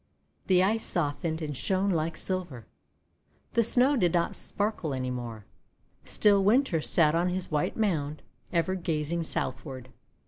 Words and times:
The 0.47 0.63
Ice 0.63 0.81
soft 0.83 1.21
ened 1.21 1.41
and 1.43 1.55
shone 1.55 1.91
like 1.91 2.17
silver. 2.17 2.65
The 3.53 3.61
Snow 3.61 3.95
did 3.95 4.13
not 4.15 4.35
sparkle 4.35 4.95
any 4.95 5.11
more. 5.11 5.45
Still 6.05 6.43
Winter 6.43 6.81
sat 6.81 7.13
on 7.13 7.29
his 7.29 7.51
white 7.51 7.77
mound, 7.77 8.23
ever 8.51 8.73
gazing 8.73 9.21
southward. 9.21 9.89